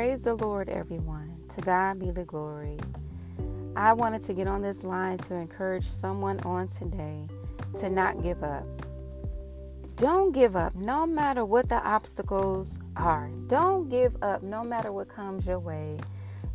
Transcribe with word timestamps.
Praise 0.00 0.22
the 0.22 0.34
Lord, 0.34 0.70
everyone. 0.70 1.30
To 1.54 1.60
God 1.60 1.98
be 1.98 2.10
the 2.10 2.24
glory. 2.24 2.78
I 3.76 3.92
wanted 3.92 4.24
to 4.24 4.32
get 4.32 4.46
on 4.46 4.62
this 4.62 4.82
line 4.82 5.18
to 5.18 5.34
encourage 5.34 5.84
someone 5.84 6.40
on 6.40 6.68
today 6.68 7.28
to 7.80 7.90
not 7.90 8.22
give 8.22 8.42
up. 8.42 8.64
Don't 9.96 10.32
give 10.32 10.56
up 10.56 10.74
no 10.74 11.04
matter 11.04 11.44
what 11.44 11.68
the 11.68 11.86
obstacles 11.86 12.78
are. 12.96 13.28
Don't 13.48 13.90
give 13.90 14.16
up 14.22 14.42
no 14.42 14.64
matter 14.64 14.90
what 14.90 15.10
comes 15.10 15.46
your 15.46 15.58
way. 15.58 15.98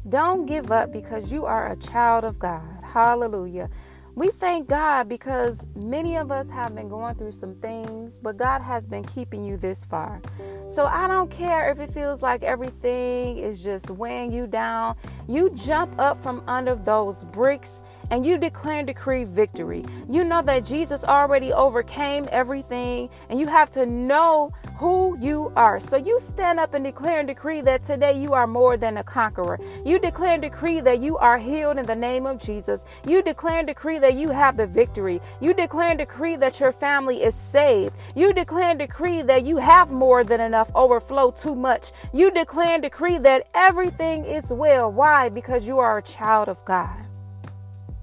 Don't 0.10 0.48
give 0.48 0.72
up 0.72 0.92
because 0.92 1.32
you 1.32 1.46
are 1.46 1.72
a 1.72 1.76
child 1.76 2.24
of 2.24 2.40
God. 2.40 2.84
Hallelujah. 2.84 3.70
We 4.16 4.30
thank 4.30 4.70
God 4.70 5.10
because 5.10 5.68
many 5.76 6.16
of 6.16 6.32
us 6.32 6.50
have 6.50 6.74
been 6.74 6.88
going 6.88 7.16
through 7.16 7.32
some 7.32 7.56
things, 7.56 8.18
but 8.18 8.38
God 8.38 8.62
has 8.62 8.86
been 8.86 9.04
keeping 9.04 9.44
you 9.44 9.58
this 9.58 9.84
far. 9.84 10.22
So 10.70 10.86
I 10.86 11.10
don't 11.10 11.30
care 11.30 11.70
if 11.70 11.82
it 11.82 11.94
feels 11.94 12.22
like 12.22 12.42
everything 12.42 13.38
is 13.38 13.62
just 13.62 13.90
weighing 13.90 14.32
you 14.32 14.48
down. 14.48 14.96
You 15.28 15.50
jump 15.50 16.00
up 16.00 16.22
from 16.24 16.44
under 16.48 16.76
those 16.76 17.26
bricks 17.26 17.82
and 18.10 18.26
you 18.26 18.38
declare 18.38 18.80
and 18.80 18.88
decree 18.88 19.26
victory. 19.26 19.84
You 20.08 20.24
know 20.24 20.42
that 20.44 20.64
Jesus 20.64 21.04
already 21.04 21.52
overcame 21.52 22.30
everything, 22.32 23.10
and 23.30 23.40
you 23.40 23.48
have 23.48 23.72
to 23.72 23.86
know 23.86 24.52
who 24.78 25.18
you 25.20 25.52
are. 25.56 25.80
So 25.80 25.98
you 25.98 26.20
stand 26.20 26.60
up 26.60 26.74
and 26.74 26.84
declare 26.84 27.20
and 27.20 27.28
decree 27.28 27.62
that 27.62 27.84
today 27.84 28.22
you 28.22 28.34
are 28.34 28.46
more 28.48 28.78
than 28.78 28.98
a 28.98 29.04
conqueror. 29.04 29.60
You 29.84 29.98
declare 29.98 30.34
and 30.34 30.42
decree 30.42 30.82
that 30.82 31.02
you 31.02 31.18
are 31.18 31.40
healed 31.40 31.78
in 31.78 31.86
the 31.86 31.96
name 31.96 32.26
of 32.26 32.40
Jesus. 32.40 32.86
You 33.08 33.24
declare 33.24 33.60
and 33.60 33.68
decree 33.68 33.98
that 34.06 34.16
you 34.16 34.30
have 34.30 34.56
the 34.56 34.68
victory. 34.68 35.20
You 35.42 35.56
declare 35.56 35.90
and 35.90 35.98
decree 35.98 36.36
that 36.36 36.60
your 36.60 36.72
family 36.72 37.24
is 37.24 37.34
saved. 37.34 37.96
You 38.16 38.34
declare 38.34 38.70
and 38.70 38.78
decree 38.78 39.24
that 39.24 39.48
you 39.48 39.58
have 39.58 39.92
more 39.92 40.24
than 40.24 40.40
enough, 40.40 40.70
overflow 40.76 41.32
too 41.32 41.56
much. 41.56 41.92
You 42.14 42.30
declare 42.30 42.76
and 42.76 42.84
decree 42.84 43.18
that 43.18 43.48
everything 43.56 44.24
is 44.24 44.54
well. 44.54 44.92
Why? 44.92 45.30
Because 45.30 45.66
you 45.66 45.80
are 45.80 45.98
a 45.98 46.04
child 46.04 46.50
of 46.50 46.64
God. 46.66 46.96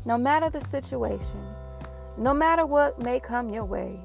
No 0.05 0.19
matter 0.19 0.51
the 0.51 0.61
situation, 0.61 1.41
no 2.19 2.35
matter 2.35 2.67
what 2.67 3.01
may 3.01 3.21
come 3.21 3.49
your 3.49 3.65
way, 3.65 4.01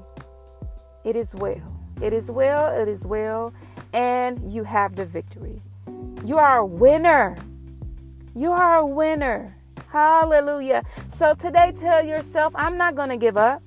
it 1.02 1.16
is 1.16 1.34
well. 1.34 1.74
It 2.00 2.12
is 2.12 2.30
well, 2.30 2.80
it 2.80 2.86
is 2.86 3.04
well, 3.04 3.52
and 3.92 4.52
you 4.52 4.62
have 4.62 4.94
the 4.94 5.04
victory. 5.04 5.60
You 6.24 6.38
are 6.38 6.58
a 6.58 6.64
winner. 6.64 7.36
You 8.36 8.52
are 8.52 8.76
a 8.76 8.86
winner. 8.86 9.57
Hallelujah. 9.90 10.84
So 11.14 11.34
today, 11.34 11.72
tell 11.74 12.04
yourself, 12.04 12.52
I'm 12.56 12.76
not 12.76 12.94
going 12.94 13.08
to 13.08 13.16
give 13.16 13.38
up. 13.38 13.62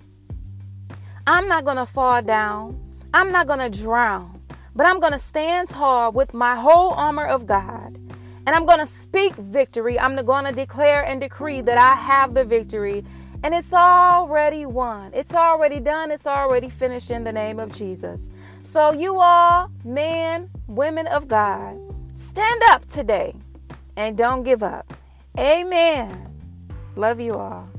I'm 1.26 1.48
not 1.48 1.66
going 1.66 1.78
to 1.78 1.86
fall 1.86 2.22
down. 2.22 2.80
I'm 3.14 3.32
not 3.32 3.48
going 3.48 3.60
to 3.60 3.70
drown. 3.70 4.40
But 4.76 4.86
I'm 4.86 5.00
going 5.00 5.14
to 5.14 5.20
stand 5.20 5.70
tall 5.70 6.12
with 6.12 6.34
my 6.34 6.56
whole 6.56 6.92
armor 6.92 7.26
of 7.26 7.48
God. 7.48 7.98
And 8.46 8.50
I'm 8.50 8.66
going 8.66 8.80
to 8.80 8.88
speak 8.88 9.36
victory. 9.36 10.00
I'm 10.00 10.16
going 10.24 10.46
to 10.46 10.52
declare 10.52 11.04
and 11.04 11.20
decree 11.20 11.62
that 11.62 11.78
I 11.78 11.96
have 11.96 12.36
the 12.36 12.44
victory. 12.44 13.04
And 13.44 13.56
it's 13.56 13.74
already 13.74 14.68
won. 14.68 15.12
It's 15.16 15.34
already 15.34 15.80
done. 15.80 16.12
It's 16.12 16.28
already 16.28 16.70
finished 16.70 17.10
in 17.10 17.24
the 17.24 17.32
name 17.32 17.60
of 17.60 17.74
Jesus. 17.74 18.30
So, 18.64 18.94
you 18.94 19.20
all, 19.20 19.72
men, 19.84 20.52
women 20.68 21.08
of 21.08 21.28
God, 21.28 21.80
stand 22.14 22.62
up 22.70 22.88
today 22.90 23.36
and 23.96 24.16
don't 24.16 24.44
give 24.44 24.62
up. 24.62 24.94
Amen. 25.38 26.28
Love 26.96 27.20
you 27.20 27.34
all. 27.34 27.70